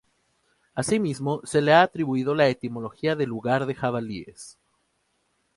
[0.73, 4.57] Asimismo se le ha atribuido la etimología de lugar de jabalíes.